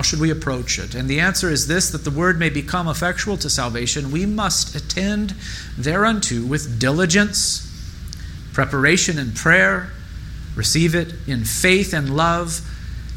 [0.00, 0.94] How should we approach it?
[0.94, 4.74] And the answer is this that the word may become effectual to salvation, we must
[4.74, 5.34] attend
[5.76, 7.70] thereunto with diligence,
[8.54, 9.90] preparation and prayer,
[10.56, 12.62] receive it in faith and love,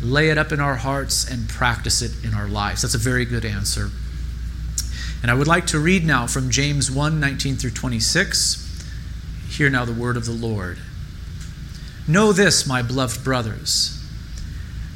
[0.01, 2.82] lay it up in our hearts, and practice it in our lives.
[2.82, 3.89] That's a very good answer.
[5.21, 8.84] And I would like to read now from James 1 19 through 26.
[9.47, 10.79] Hear now the word of the Lord.
[12.09, 14.02] Know this, my beloved brothers.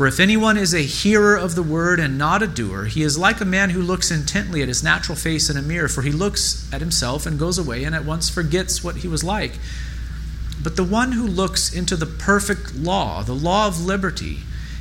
[0.00, 3.18] For if anyone is a hearer of the word and not a doer, he is
[3.18, 6.10] like a man who looks intently at his natural face in a mirror, for he
[6.10, 9.58] looks at himself and goes away and at once forgets what he was like.
[10.62, 14.38] But the one who looks into the perfect law, the law of liberty,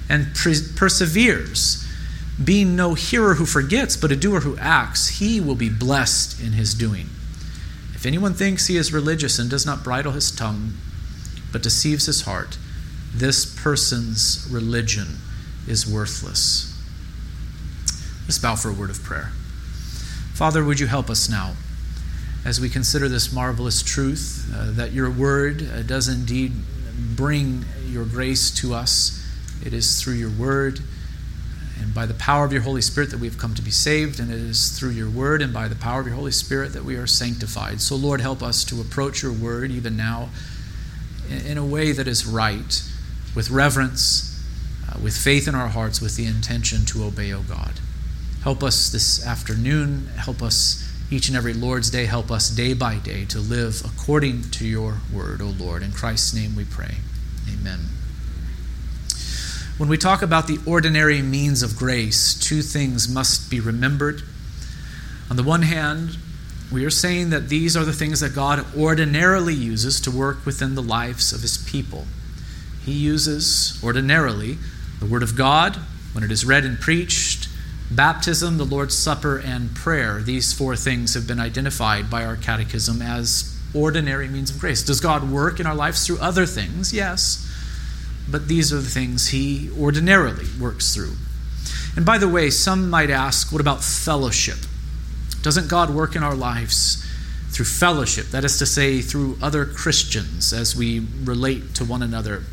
[0.07, 1.85] and perseveres,
[2.41, 6.53] being no hearer who forgets, but a doer who acts, he will be blessed in
[6.53, 7.09] his doing.
[7.93, 10.75] If anyone thinks he is religious and does not bridle his tongue,
[11.51, 12.57] but deceives his heart,
[13.13, 15.17] this person's religion
[15.67, 16.75] is worthless.
[18.25, 19.31] Let's bow for a word of prayer.
[20.33, 21.53] Father, would you help us now
[22.45, 26.53] as we consider this marvelous truth uh, that your word uh, does indeed
[27.15, 29.15] bring your grace to us?
[29.65, 30.79] It is through your word
[31.81, 34.19] and by the power of your Holy Spirit that we have come to be saved,
[34.19, 36.83] and it is through your word and by the power of your Holy Spirit that
[36.83, 37.81] we are sanctified.
[37.81, 40.29] So, Lord, help us to approach your word even now
[41.29, 42.83] in a way that is right
[43.35, 44.43] with reverence,
[44.89, 47.73] uh, with faith in our hearts, with the intention to obey, O God.
[48.43, 50.07] Help us this afternoon.
[50.15, 52.05] Help us each and every Lord's Day.
[52.05, 55.83] Help us day by day to live according to your word, O Lord.
[55.83, 56.95] In Christ's name we pray.
[57.51, 57.79] Amen.
[59.77, 64.23] When we talk about the ordinary means of grace, two things must be remembered.
[65.29, 66.17] On the one hand,
[66.71, 70.75] we are saying that these are the things that God ordinarily uses to work within
[70.75, 72.05] the lives of his people
[72.85, 74.57] he uses ordinarily
[74.99, 75.77] the Word of God
[76.13, 77.47] when it is read and preached,
[77.91, 80.21] baptism, the Lord's Supper, and prayer.
[80.21, 84.83] These four things have been identified by our catechism as ordinary means of grace.
[84.83, 86.93] Does God work in our lives through other things?
[86.93, 87.45] Yes.
[88.29, 91.13] But these are the things He ordinarily works through.
[91.95, 94.57] And by the way, some might ask, what about fellowship?
[95.41, 97.05] Doesn't God work in our lives
[97.51, 98.27] through fellowship?
[98.27, 102.43] That is to say, through other Christians as we relate to one another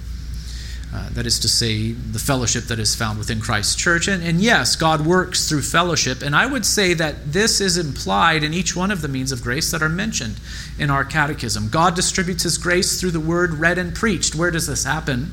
[0.94, 4.08] uh, that is to say, the fellowship that is found within Christ's church.
[4.08, 6.22] And, and yes, God works through fellowship.
[6.22, 9.42] And I would say that this is implied in each one of the means of
[9.42, 10.36] grace that are mentioned
[10.78, 11.68] in our catechism.
[11.68, 14.34] God distributes his grace through the word read and preached.
[14.34, 15.32] Where does this happen?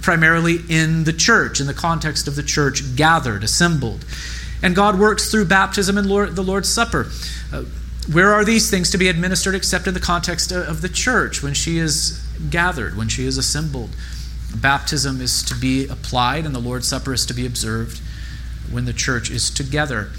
[0.00, 4.04] Primarily in the church, in the context of the church gathered, assembled.
[4.62, 7.08] And God works through baptism and Lord, the Lord's Supper.
[7.52, 7.64] Uh,
[8.10, 11.52] where are these things to be administered except in the context of the church when
[11.52, 13.90] she is gathered, when she is assembled?
[14.54, 18.00] Baptism is to be applied and the Lord's Supper is to be observed
[18.70, 20.10] when the church is together.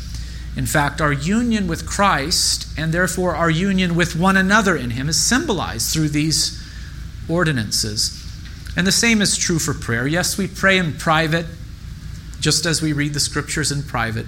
[0.56, 5.09] In fact, our union with Christ and therefore our union with one another in Him
[5.09, 6.62] is symbolized through these
[7.28, 8.16] ordinances.
[8.75, 10.07] And the same is true for prayer.
[10.07, 11.46] Yes, we pray in private,
[12.40, 14.28] just as we read the scriptures in private,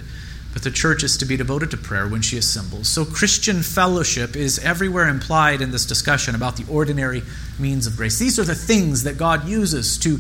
[0.54, 2.90] but the church is to be devoted to prayer when she assembles.
[2.90, 7.24] So, Christian fellowship is everywhere implied in this discussion about the ordinary
[7.58, 8.20] means of grace.
[8.20, 10.20] These are the things that God uses to,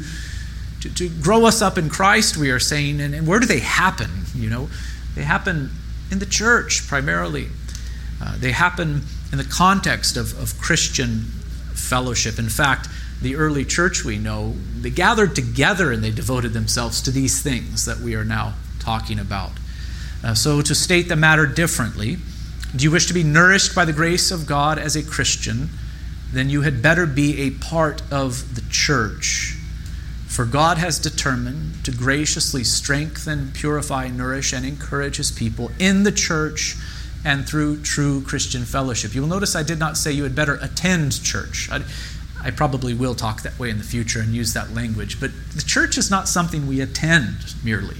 [0.82, 3.02] to, to grow us up in Christ, we are saying.
[3.02, 4.10] And, and, where do they happen?
[4.34, 4.70] You know,
[5.16, 5.72] they happen
[6.12, 7.48] in the church primarily,
[8.22, 11.26] uh, they happen in the context of, of Christian
[11.74, 12.40] fellowship.
[12.40, 12.88] In fact,
[13.22, 17.86] the early church we know, they gathered together and they devoted themselves to these things
[17.86, 19.52] that we are now talking about.
[20.24, 22.18] Uh, so, to state the matter differently,
[22.76, 25.70] do you wish to be nourished by the grace of God as a Christian?
[26.32, 29.58] Then you had better be a part of the church.
[30.28, 36.12] For God has determined to graciously strengthen, purify, nourish, and encourage his people in the
[36.12, 36.78] church
[37.26, 39.14] and through true Christian fellowship.
[39.14, 41.70] You will notice I did not say you had better attend church.
[41.70, 41.82] I,
[42.42, 45.62] I probably will talk that way in the future and use that language, but the
[45.62, 47.98] church is not something we attend merely.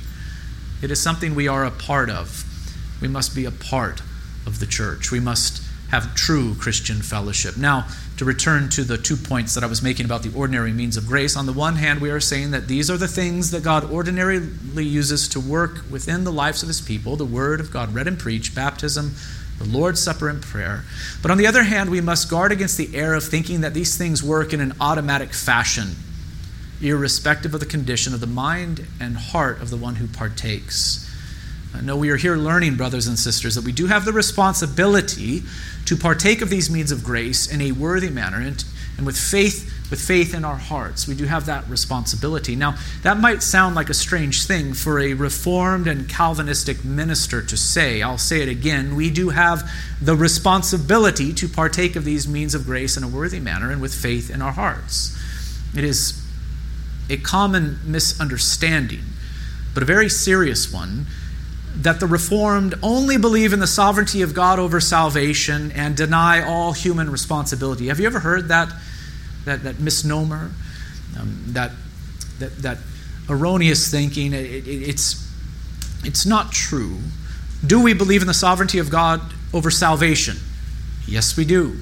[0.82, 2.44] It is something we are a part of.
[3.02, 4.02] We must be a part
[4.46, 5.12] of the church.
[5.12, 7.58] We must have true Christian fellowship.
[7.58, 7.88] Now,
[8.18, 11.06] to return to the two points that I was making about the ordinary means of
[11.06, 13.92] grace, on the one hand, we are saying that these are the things that God
[13.92, 18.08] ordinarily uses to work within the lives of his people the word of God read
[18.08, 19.16] and preached, baptism,
[19.58, 20.84] the Lord's Supper and prayer.
[21.22, 23.98] But on the other hand, we must guard against the error of thinking that these
[23.98, 25.96] things work in an automatic fashion,
[26.82, 31.08] irrespective of the condition of the mind and heart of the one who partakes.
[31.74, 35.44] I know we are here learning, brothers and sisters, that we do have the responsibility
[35.86, 38.64] to partake of these means of grace in a worthy manner and,
[38.98, 41.06] and with faith with faith in our hearts.
[41.06, 42.56] We do have that responsibility.
[42.56, 47.58] Now, that might sound like a strange thing for a reformed and Calvinistic minister to
[47.58, 48.02] say.
[48.02, 48.96] I'll say it again.
[48.96, 49.70] We do have
[50.02, 53.94] the responsibility to partake of these means of grace in a worthy manner and with
[53.94, 55.18] faith in our hearts.
[55.76, 56.21] It is
[57.12, 59.04] a common misunderstanding,
[59.74, 61.06] but a very serious one
[61.76, 66.74] that the Reformed only believe in the sovereignty of God over salvation and deny all
[66.74, 67.88] human responsibility.
[67.88, 68.72] Have you ever heard that,
[69.46, 70.52] that, that misnomer,
[71.20, 71.72] um, that,
[72.40, 72.78] that, that
[73.30, 74.34] erroneous thinking?
[74.34, 75.30] It, it, it's,
[76.04, 76.98] it's not true.
[77.66, 79.22] Do we believe in the sovereignty of God
[79.54, 80.38] over salvation?
[81.08, 81.78] Yes, we do.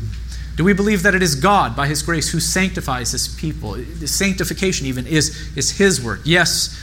[0.59, 3.77] Do we believe that it is God, by His grace, who sanctifies His people?
[4.05, 6.19] Sanctification, even, is, is His work.
[6.25, 6.77] Yes,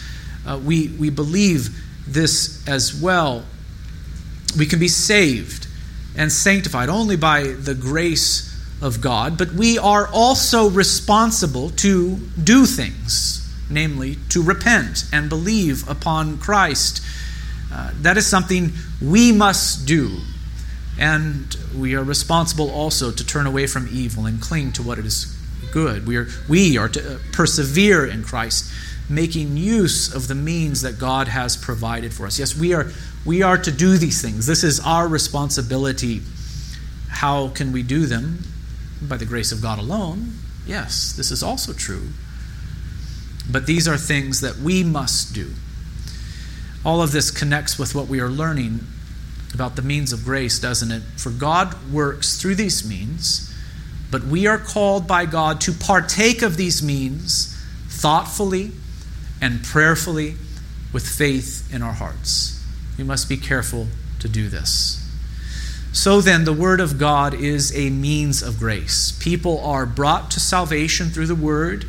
[0.47, 1.79] uh, we, we believe
[2.09, 3.45] this as well.
[4.57, 5.67] We can be saved
[6.17, 8.51] and sanctified only by the grace
[8.81, 15.87] of God, but we are also responsible to do things, namely to repent and believe
[15.87, 17.03] upon Christ.
[17.71, 20.17] Uh, that is something we must do.
[20.99, 25.37] And we are responsible also to turn away from evil and cling to what is
[25.73, 26.07] good.
[26.07, 28.73] We are, we are to uh, persevere in Christ
[29.09, 32.39] making use of the means that God has provided for us.
[32.39, 32.91] Yes, we are,
[33.25, 34.47] we are to do these things.
[34.47, 36.23] This is our responsibility.
[37.09, 38.43] How can we do them?
[39.01, 40.33] By the grace of God alone.
[40.67, 42.09] Yes, this is also true.
[43.49, 45.53] But these are things that we must do.
[46.85, 48.81] All of this connects with what we are learning
[49.57, 51.03] about the means of grace, doesn't it?
[51.17, 53.51] For God works through these means,
[54.11, 57.57] but we are called by God to partake of these means
[57.89, 58.73] thoughtfully
[59.41, 60.35] and prayerfully
[60.93, 62.63] with faith in our hearts.
[62.99, 63.87] We must be careful
[64.21, 65.03] to do this.
[65.93, 69.13] So then, the Word of God is a means of grace.
[69.19, 71.87] People are brought to salvation through the Word,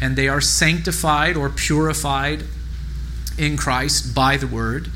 [0.00, 2.42] and they are sanctified or purified
[3.38, 4.90] in Christ by the Word.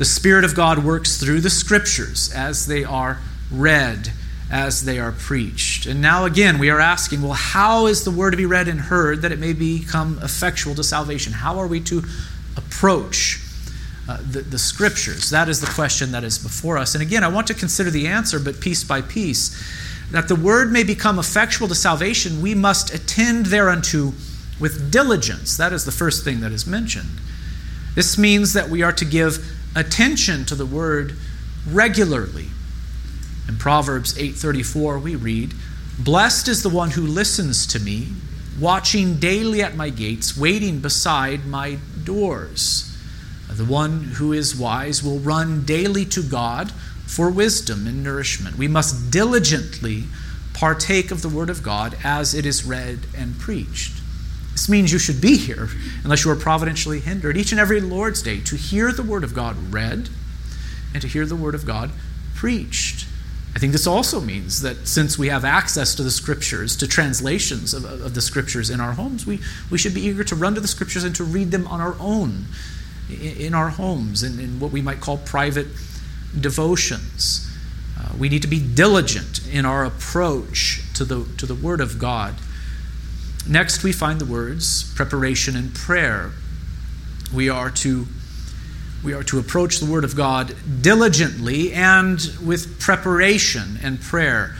[0.00, 3.18] The Spirit of God works through the Scriptures as they are
[3.52, 4.10] read
[4.50, 5.84] as they are preached.
[5.84, 8.80] And now again, we are asking, well, how is the word to be read and
[8.80, 11.34] heard that it may become effectual to salvation?
[11.34, 12.02] How are we to
[12.56, 13.42] approach
[14.08, 15.28] uh, the, the scriptures?
[15.28, 16.94] That is the question that is before us.
[16.94, 19.54] And again, I want to consider the answer, but piece by piece.
[20.12, 24.14] That the word may become effectual to salvation, we must attend thereunto
[24.58, 25.58] with diligence.
[25.58, 27.10] That is the first thing that is mentioned.
[27.94, 31.16] This means that we are to give attention to the word
[31.66, 32.50] regularly
[33.48, 35.54] in Proverbs 8:34 we read,
[35.98, 38.12] "Blessed is the one who listens to me,
[38.58, 42.84] watching daily at my gates, waiting beside my doors."
[43.48, 46.72] The one who is wise will run daily to God
[47.06, 48.56] for wisdom and nourishment.
[48.56, 50.06] We must diligently
[50.52, 53.94] partake of the Word of God as it is read and preached.
[54.60, 55.70] This means you should be here,
[56.04, 59.32] unless you are providentially hindered, each and every Lord's Day to hear the Word of
[59.32, 60.10] God read
[60.92, 61.90] and to hear the Word of God
[62.34, 63.06] preached.
[63.56, 67.72] I think this also means that since we have access to the scriptures, to translations
[67.72, 69.40] of, of, the scriptures in our homes, we,
[69.70, 71.96] we should be eager to run to the scriptures and to read them on our
[71.98, 72.44] own,
[73.08, 75.68] in, in our homes, in, in, what we might call private
[76.38, 77.50] devotions.
[77.98, 81.98] Uh, we need to be diligent in our approach to the, to the Word of
[81.98, 82.34] God.
[83.48, 86.32] Next, we find the words preparation and prayer.
[87.34, 88.06] We are to
[89.02, 94.56] we are to approach the Word of God diligently and with preparation and prayer.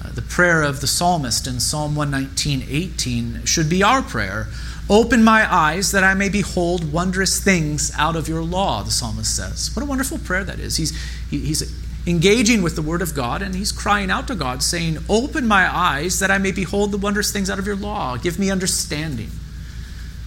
[0.00, 4.46] Uh, the prayer of the psalmist in Psalm 119 18 should be our prayer.
[4.88, 9.34] Open my eyes that I may behold wondrous things out of your law, the psalmist
[9.34, 9.74] says.
[9.74, 10.76] What a wonderful prayer that is.
[10.76, 10.96] He's,
[11.30, 11.62] he, he's
[12.06, 15.74] engaging with the Word of God and he's crying out to God, saying, Open my
[15.74, 18.16] eyes that I may behold the wondrous things out of your law.
[18.16, 19.30] Give me understanding.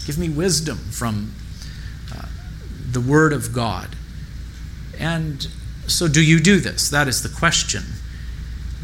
[0.05, 1.33] Give me wisdom from
[2.15, 2.25] uh,
[2.91, 3.95] the Word of God.
[4.97, 5.47] And
[5.85, 6.89] so, do you do this?
[6.89, 7.83] That is the question.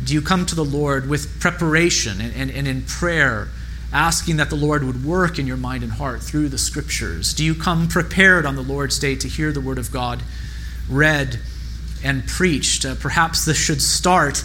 [0.03, 3.47] Do you come to the Lord with preparation and, and, and, in prayer,
[3.91, 7.33] asking that the Lord would work in your mind and heart through the Scriptures?
[7.33, 10.21] Do you come prepared on the Lord's day to hear the Word of God
[10.89, 11.39] read
[12.03, 12.85] and preached?
[12.85, 14.43] Uh, perhaps this should start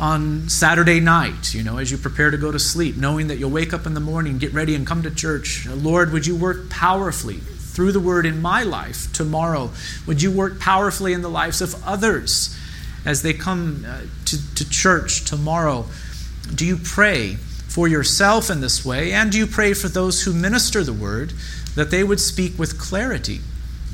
[0.00, 3.50] on Saturday night, you know, as you prepare to go to sleep, knowing that you'll
[3.50, 5.66] wake up in the morning, get ready, and come to church.
[5.68, 9.70] Lord, would you work powerfully through the word in my life tomorrow?
[10.06, 12.56] Would you work powerfully in the lives of others
[13.04, 15.86] as they come uh, to, to church tomorrow?
[16.54, 17.34] Do you pray
[17.68, 19.12] for yourself in this way?
[19.12, 21.32] And do you pray for those who minister the word
[21.74, 23.40] that they would speak with clarity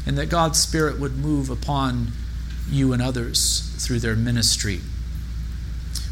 [0.06, 2.08] and that God's Spirit would move upon
[2.70, 4.80] you and others through their ministry?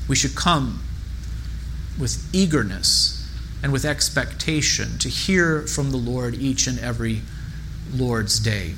[0.09, 0.83] We should come
[1.99, 3.13] with eagerness
[3.63, 7.23] and with expectation to hear from the Lord each and every
[7.93, 8.75] Lord's Day.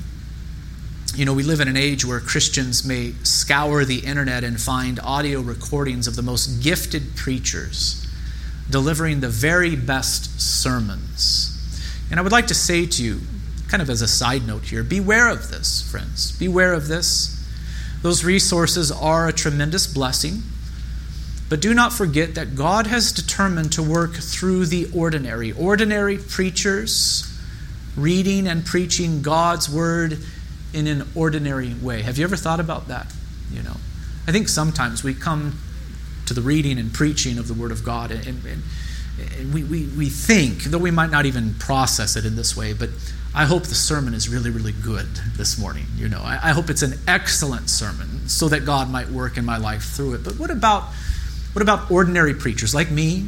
[1.15, 4.99] You know, we live in an age where Christians may scour the internet and find
[5.01, 8.05] audio recordings of the most gifted preachers
[8.69, 11.55] delivering the very best sermons.
[12.11, 13.21] And I would like to say to you,
[13.67, 16.31] kind of as a side note here, beware of this, friends.
[16.37, 17.38] Beware of this.
[18.01, 20.43] Those resources are a tremendous blessing.
[21.49, 25.51] But do not forget that God has determined to work through the ordinary.
[25.51, 27.25] Ordinary preachers
[27.97, 30.19] reading and preaching God's word
[30.73, 32.03] in an ordinary way.
[32.03, 33.11] Have you ever thought about that?
[33.51, 33.77] You know,
[34.27, 35.59] I think sometimes we come
[36.27, 38.61] to the reading and preaching of the word of God and, and,
[39.39, 42.73] and we, we, we think, though we might not even process it in this way,
[42.73, 42.89] but
[43.33, 45.07] I hope the sermon is really, really good
[45.37, 45.85] this morning.
[45.95, 49.45] You know, I, I hope it's an excellent sermon so that God might work in
[49.45, 50.23] my life through it.
[50.23, 50.83] But what about
[51.53, 53.27] what about ordinary preachers like me?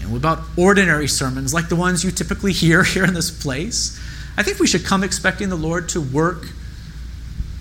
[0.00, 4.00] And what about ordinary sermons like the ones you typically hear here in this place?
[4.36, 6.48] I think we should come expecting the Lord to work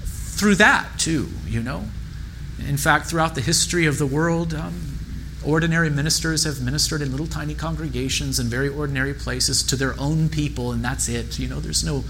[0.04, 1.86] through that too, you know.
[2.68, 4.95] In fact, throughout the history of the world, um,
[5.46, 10.30] ordinary ministers have ministered in little tiny congregations in very ordinary places to their own
[10.30, 11.40] people, and that's it.
[11.40, 12.04] You know, there's no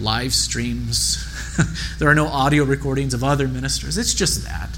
[0.00, 1.18] live streams,
[1.98, 3.98] there are no audio recordings of other ministers.
[3.98, 4.70] It's just that.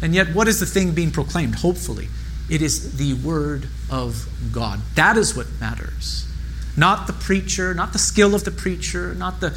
[0.00, 1.56] And yet, what is the thing being proclaimed?
[1.56, 2.08] Hopefully,
[2.48, 4.80] it is the Word of God.
[4.94, 6.26] That is what matters.
[6.76, 9.48] Not the preacher, not the skill of the preacher, not the,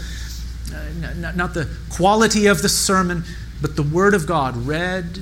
[0.74, 3.24] uh, not, not the quality of the sermon,
[3.62, 5.22] but the Word of God read,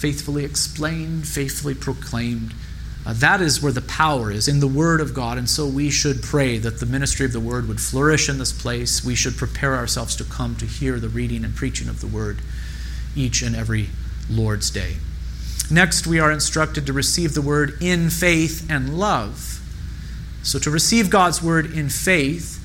[0.00, 2.54] faithfully explained, faithfully proclaimed.
[3.04, 5.36] Uh, that is where the power is, in the Word of God.
[5.36, 8.52] And so we should pray that the ministry of the Word would flourish in this
[8.52, 9.04] place.
[9.04, 12.38] We should prepare ourselves to come to hear the reading and preaching of the Word
[13.14, 13.90] each and every
[14.30, 14.96] Lord's Day.
[15.70, 19.60] Next, we are instructed to receive the word in faith and love.
[20.42, 22.56] So to receive God's word in faith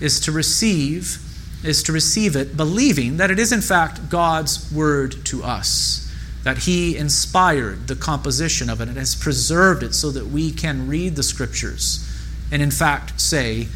[0.00, 1.18] is to receive
[1.62, 6.03] is to receive it believing that it is in fact God's word to us.
[6.44, 10.86] That he inspired the composition of it and has preserved it so that we can
[10.86, 12.10] read the scriptures
[12.50, 13.66] and in fact say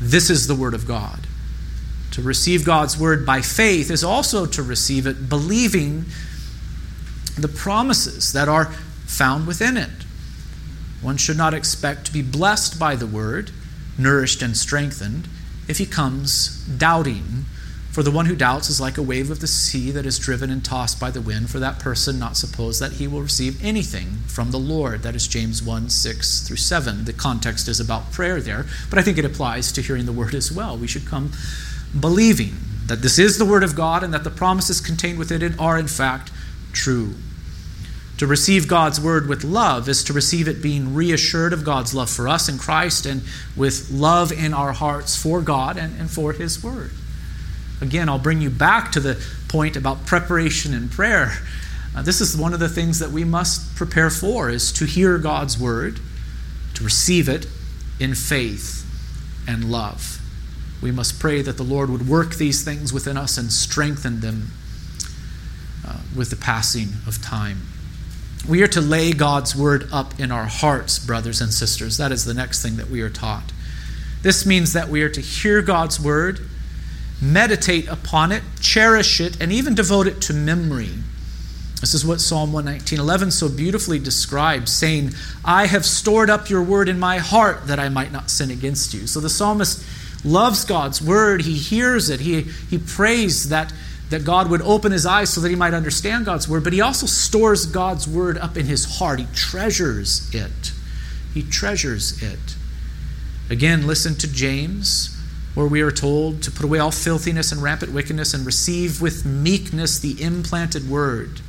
[0.00, 1.26] this is the word of God.
[2.12, 6.04] To receive God's word by faith is also to receive it believing
[7.38, 8.66] the promises that are
[9.06, 10.04] found within it.
[11.00, 13.50] One should not expect to be blessed by the word,
[13.98, 15.28] nourished and strengthened,
[15.68, 17.46] if he comes doubting.
[17.96, 20.50] For the one who doubts is like a wave of the sea that is driven
[20.50, 21.48] and tossed by the wind.
[21.48, 25.02] For that person, not suppose that he will receive anything from the Lord.
[25.02, 27.06] That is James 1 6 through 7.
[27.06, 30.34] The context is about prayer there, but I think it applies to hearing the word
[30.34, 30.76] as well.
[30.76, 31.32] We should come
[31.98, 35.58] believing that this is the word of God and that the promises contained within it
[35.58, 36.30] are, in fact,
[36.74, 37.14] true.
[38.18, 42.10] To receive God's word with love is to receive it being reassured of God's love
[42.10, 43.22] for us in Christ and
[43.56, 46.90] with love in our hearts for God and, and for his word.
[47.80, 51.32] Again, I'll bring you back to the point about preparation and prayer.
[51.94, 55.18] Uh, this is one of the things that we must prepare for is to hear
[55.18, 56.00] God's word,
[56.74, 57.46] to receive it
[57.98, 58.84] in faith
[59.48, 60.20] and love.
[60.82, 64.48] We must pray that the Lord would work these things within us and strengthen them
[65.86, 67.62] uh, with the passing of time.
[68.48, 71.96] We are to lay God's word up in our hearts, brothers and sisters.
[71.96, 73.52] That is the next thing that we are taught.
[74.22, 76.40] This means that we are to hear God's word,
[77.20, 80.90] meditate upon it, cherish it, and even devote it to memory.
[81.80, 86.88] This is what Psalm 119:11 so beautifully describes, saying, "I have stored up your word
[86.88, 89.82] in my heart that I might not sin against you." So the psalmist
[90.24, 93.72] loves God's word, he hears it, he, he prays that
[94.08, 96.80] that God would open his eyes so that he might understand God's word, but he
[96.80, 99.18] also stores God's word up in his heart.
[99.18, 100.72] He treasures it.
[101.34, 102.54] He treasures it.
[103.50, 105.15] Again, listen to James,
[105.56, 109.24] where we are told to put away all filthiness and rampant wickedness and receive with
[109.24, 111.40] meekness the implanted word.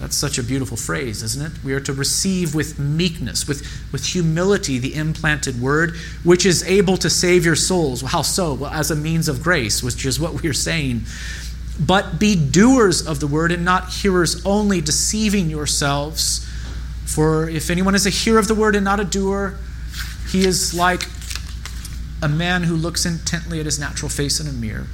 [0.00, 1.62] That's such a beautiful phrase, isn't it?
[1.62, 5.94] We are to receive with meekness, with, with humility, the implanted word,
[6.24, 8.02] which is able to save your souls.
[8.02, 8.54] Well, how so?
[8.54, 11.04] Well, as a means of grace, which is what we're saying
[11.78, 16.48] but be doers of the word and not hearers only, deceiving yourselves.
[17.04, 19.58] For if anyone is a hearer of the word and not a doer,
[20.30, 21.02] he is like
[22.22, 24.86] a man who looks intently at his natural face in a mirror.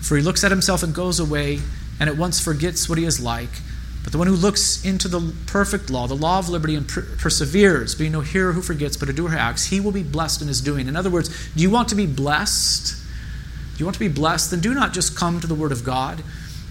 [0.00, 1.60] For he looks at himself and goes away
[1.98, 3.50] and at once forgets what he is like.
[4.06, 7.02] But the one who looks into the perfect law, the law of liberty, and per-
[7.18, 10.40] perseveres, being no hearer who forgets, but a doer who acts, he will be blessed
[10.40, 10.86] in his doing.
[10.86, 12.94] In other words, do you want to be blessed?
[12.94, 14.52] Do you want to be blessed?
[14.52, 16.22] Then do not just come to the Word of God,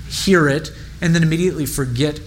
[0.08, 0.72] hear it,
[1.02, 2.20] and then immediately forget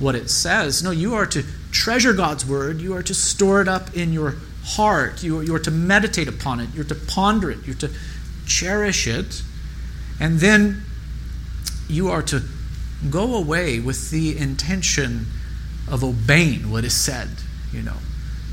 [0.00, 0.82] what it says.
[0.82, 2.80] No, you are to treasure God's Word.
[2.80, 4.34] You are to store it up in your
[4.66, 5.22] heart.
[5.22, 6.68] You you are to meditate upon it.
[6.74, 7.64] You're to ponder it.
[7.64, 7.90] You're to
[8.46, 9.42] cherish it.
[10.18, 10.82] And then
[11.88, 12.42] you are to
[13.10, 15.26] go away with the intention
[15.88, 17.28] of obeying what is said,
[17.72, 17.96] you know.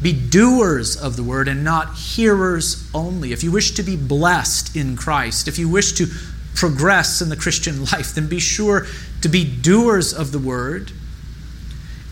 [0.02, 3.32] Be doers of the word and not hearers only.
[3.32, 6.08] If you wish to be blessed in Christ, if you wish to
[6.56, 8.86] progress in the Christian life, then be sure
[9.22, 10.92] to be doers of the word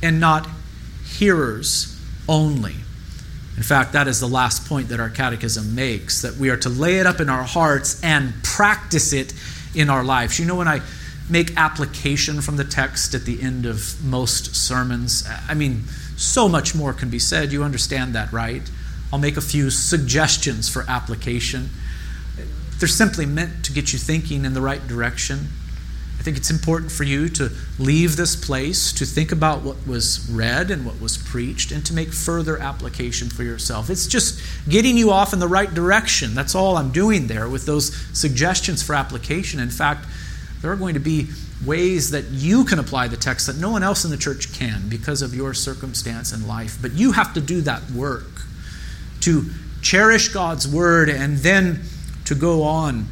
[0.01, 0.47] and not
[1.05, 2.75] hearers only.
[3.57, 6.69] In fact, that is the last point that our catechism makes that we are to
[6.69, 9.33] lay it up in our hearts and practice it
[9.75, 10.39] in our lives.
[10.39, 10.81] You know, when I
[11.29, 15.83] make application from the text at the end of most sermons, I mean,
[16.17, 17.51] so much more can be said.
[17.51, 18.69] You understand that, right?
[19.11, 21.69] I'll make a few suggestions for application.
[22.79, 25.49] They're simply meant to get you thinking in the right direction.
[26.21, 30.29] I think it's important for you to leave this place, to think about what was
[30.29, 33.89] read and what was preached, and to make further application for yourself.
[33.89, 36.35] It's just getting you off in the right direction.
[36.35, 39.59] That's all I'm doing there with those suggestions for application.
[39.59, 40.05] In fact,
[40.61, 41.29] there are going to be
[41.65, 44.89] ways that you can apply the text that no one else in the church can
[44.89, 46.77] because of your circumstance in life.
[46.79, 48.43] But you have to do that work
[49.21, 49.49] to
[49.81, 51.81] cherish God's word and then
[52.25, 53.07] to go on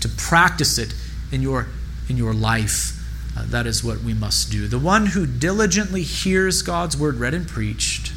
[0.00, 0.92] to practice it
[1.30, 1.68] in your
[2.10, 2.96] in your life.
[3.36, 4.66] Uh, that is what we must do.
[4.66, 8.12] The one who diligently hears God's word read and preached,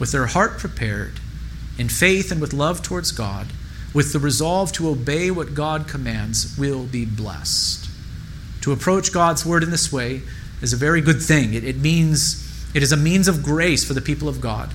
[0.00, 1.20] with their heart prepared,
[1.78, 3.48] in faith and with love towards God,
[3.94, 7.88] with the resolve to obey what God commands, will be blessed.
[8.62, 10.22] To approach God's word in this way
[10.62, 11.52] is a very good thing.
[11.52, 14.72] It, it means it is a means of grace for the people of God.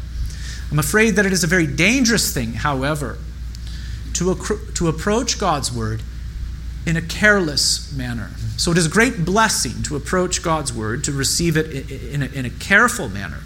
[0.72, 3.18] I'm afraid that it is a very dangerous thing, however,
[4.14, 4.36] to,
[4.76, 6.04] to approach God's word
[6.88, 8.30] in a careless manner.
[8.56, 12.28] So it is a great blessing to approach God's word, to receive it in a,
[12.28, 13.42] in a careful manner,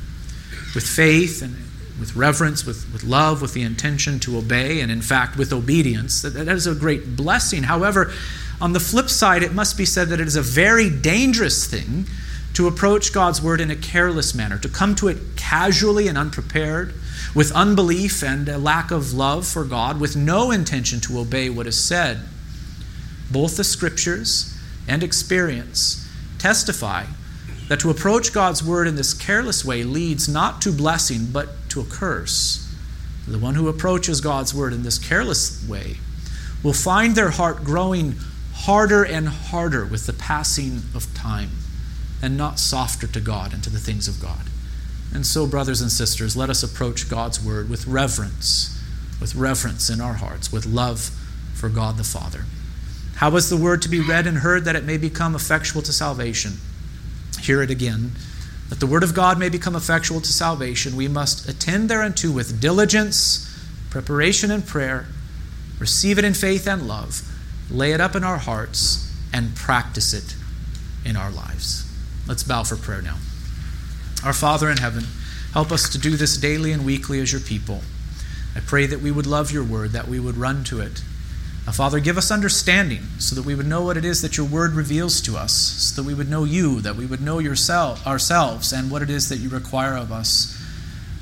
[0.76, 1.56] with faith and
[2.00, 6.22] with reverence, with, with love, with the intention to obey, and in fact, with obedience.
[6.22, 7.64] That, that is a great blessing.
[7.64, 8.14] However,
[8.62, 12.06] on the flip side, it must be said that it is a very dangerous thing
[12.54, 16.94] to approach God's word in a careless manner, to come to it casually and unprepared,
[17.34, 21.66] with unbelief and a lack of love for God, with no intention to obey what
[21.66, 22.20] is said
[23.32, 27.06] both the scriptures and experience testify
[27.68, 31.80] that to approach God's word in this careless way leads not to blessing, but to
[31.80, 32.68] a curse.
[33.28, 35.98] The one who approaches God's word in this careless way
[36.64, 38.16] will find their heart growing
[38.54, 41.52] harder and harder with the passing of time
[42.22, 44.48] and not softer to God and to the things of God.
[45.14, 48.78] And so, brothers and sisters, let us approach God's word with reverence,
[49.20, 51.12] with reverence in our hearts, with love
[51.54, 52.46] for God the Father.
[53.22, 55.94] How is the word to be read and heard that it may become effectual to
[55.94, 56.54] salvation?
[57.40, 58.14] Hear it again.
[58.70, 62.60] That the word of God may become effectual to salvation, we must attend thereunto with
[62.60, 63.48] diligence,
[63.92, 65.06] preparation, and prayer,
[65.78, 67.22] receive it in faith and love,
[67.70, 70.36] lay it up in our hearts, and practice it
[71.06, 71.88] in our lives.
[72.28, 73.18] Let's bow for prayer now.
[74.26, 75.04] Our Father in heaven,
[75.54, 77.82] help us to do this daily and weekly as your people.
[78.56, 81.04] I pray that we would love your word, that we would run to it
[81.66, 84.48] now, Father, give us understanding so that we would know what it is that your
[84.48, 88.06] word reveals to us, so that we would know you, that we would know yourself,
[88.08, 90.58] ourselves, and what it is that you require of us.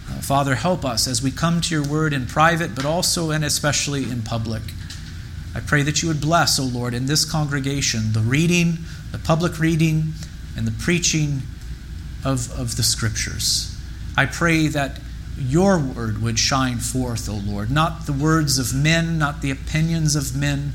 [0.10, 3.44] Uh, Father, help us as we come to your word in private, but also and
[3.44, 4.64] especially in public.
[5.54, 8.78] I pray that you would bless, O Lord, in this congregation, the reading,
[9.12, 10.14] the public reading,
[10.56, 11.42] and the preaching
[12.24, 13.76] of, of the scriptures.
[14.16, 15.00] I pray that
[15.40, 17.72] your word would shine forth, O Lord.
[17.72, 20.74] Not the words of men, not the opinions of men,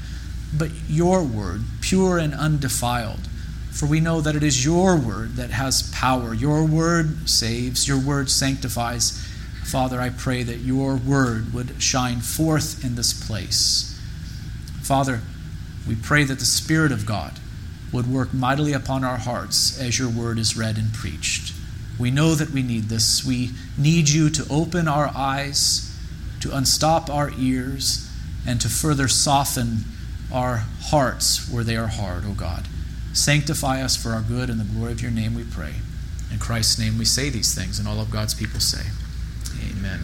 [0.57, 3.29] but your word, pure and undefiled.
[3.71, 6.33] For we know that it is your word that has power.
[6.33, 9.21] Your word saves, your word sanctifies.
[9.65, 14.01] Father, I pray that your word would shine forth in this place.
[14.83, 15.23] Father,
[15.89, 17.41] we pray that the Spirit of God
[17.93, 21.53] would work mightily upon our hearts as your word is read and preached.
[21.99, 23.25] We know that we need this.
[23.25, 25.97] We need you to open our eyes,
[26.41, 28.11] to unstop our ears,
[28.47, 29.85] and to further soften
[30.33, 32.67] our hearts where they are hard, O God.
[33.13, 35.75] Sanctify us for our good and the glory of your name, we pray.
[36.33, 38.87] In Christ's name we say these things, and all of God's people say,
[39.71, 40.01] Amen.